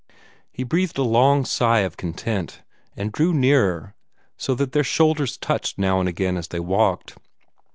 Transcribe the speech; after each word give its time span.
He 0.51 0.63
breathed 0.63 0.97
a 0.97 1.03
long 1.03 1.45
sigh 1.45 1.81
of 1.81 1.95
content, 1.95 2.63
and 2.97 3.11
drew 3.11 3.35
nearer, 3.35 3.93
so 4.35 4.55
that 4.55 4.71
their 4.71 4.83
shoulders 4.83 5.37
touched 5.37 5.77
now 5.77 5.99
and 5.99 6.09
again 6.09 6.37
as 6.37 6.47
they 6.47 6.59
walked. 6.59 7.17